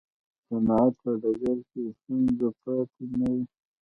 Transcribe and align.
د 0.03 0.03
صنعت 0.47 0.93
په 1.03 1.11
ډګر 1.21 1.57
کې 1.71 1.83
ستونزه 1.97 2.47
پاتې 2.61 3.03
نه 3.19 3.27
وي. 3.33 3.43